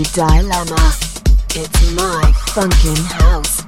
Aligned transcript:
Dilemma. 0.00 0.94
It's 1.54 1.92
my 1.94 2.32
funkin' 2.54 2.96
house. 2.96 3.61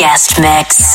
Guest 0.00 0.40
mix. 0.40 0.89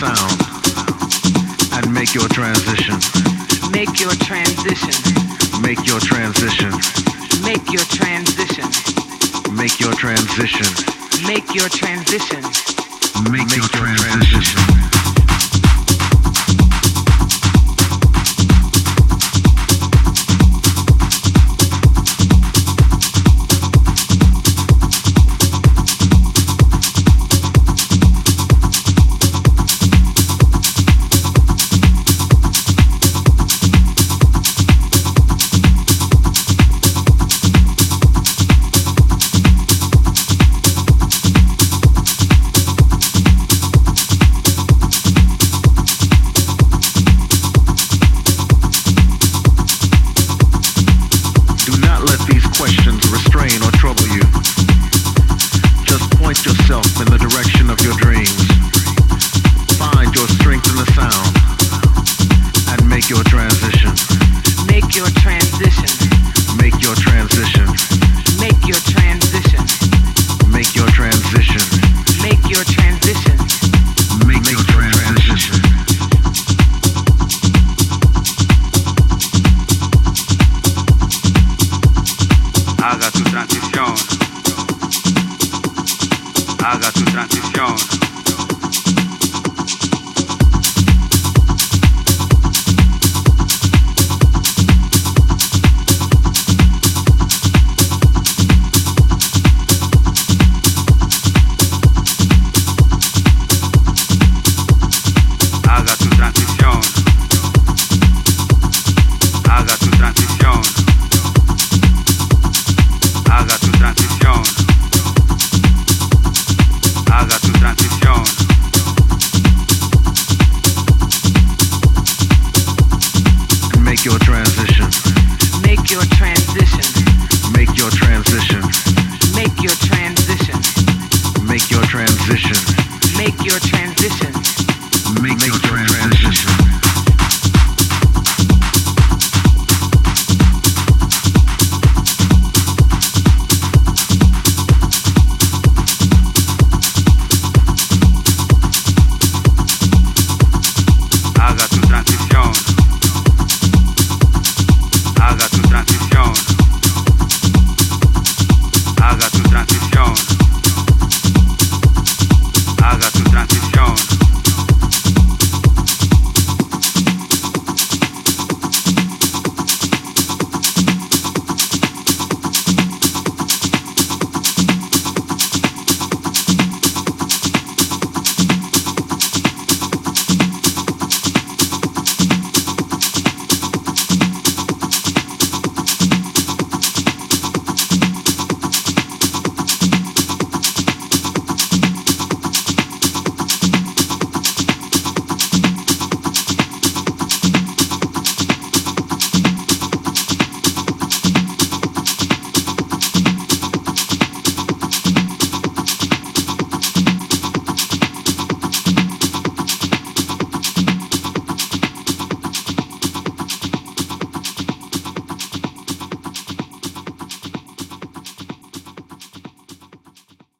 sound 0.00 0.40
and 1.76 1.92
make 1.92 2.14
your 2.14 2.26
transition. 2.28 2.96
Make 3.70 4.00
your 4.00 4.12
transition. 4.12 4.96
Make 5.60 5.86
your 5.86 6.00
transition. 6.00 6.72
Make 7.44 7.70
your 7.70 7.84
transition. 7.84 8.64
Make 9.54 9.78
your 9.78 9.92
transition. 9.92 10.66
Make 11.26 11.54
your 11.54 11.68
transition. 11.68 12.42
Make 13.30 13.54
your 13.54 13.68
transition. 13.68 14.89